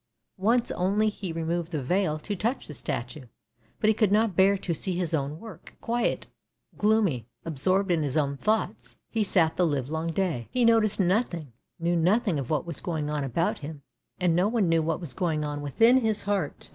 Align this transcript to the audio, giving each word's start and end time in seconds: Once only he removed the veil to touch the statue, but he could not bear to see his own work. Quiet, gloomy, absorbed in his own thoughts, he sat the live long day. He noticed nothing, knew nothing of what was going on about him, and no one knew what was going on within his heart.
Once 0.39 0.71
only 0.71 1.09
he 1.09 1.31
removed 1.31 1.71
the 1.71 1.83
veil 1.83 2.17
to 2.17 2.35
touch 2.35 2.65
the 2.65 2.73
statue, 2.73 3.25
but 3.79 3.87
he 3.87 3.93
could 3.93 4.11
not 4.11 4.35
bear 4.35 4.57
to 4.57 4.73
see 4.73 4.95
his 4.97 5.13
own 5.13 5.39
work. 5.39 5.75
Quiet, 5.79 6.25
gloomy, 6.75 7.27
absorbed 7.45 7.91
in 7.91 8.01
his 8.01 8.17
own 8.17 8.35
thoughts, 8.35 8.99
he 9.11 9.23
sat 9.23 9.57
the 9.57 9.63
live 9.63 9.91
long 9.91 10.11
day. 10.11 10.47
He 10.49 10.65
noticed 10.65 10.99
nothing, 10.99 11.53
knew 11.79 11.95
nothing 11.95 12.39
of 12.39 12.49
what 12.49 12.65
was 12.65 12.81
going 12.81 13.11
on 13.11 13.23
about 13.23 13.59
him, 13.59 13.83
and 14.19 14.35
no 14.35 14.47
one 14.47 14.67
knew 14.67 14.81
what 14.81 14.99
was 14.99 15.13
going 15.13 15.45
on 15.45 15.61
within 15.61 15.97
his 15.97 16.23
heart. 16.23 16.69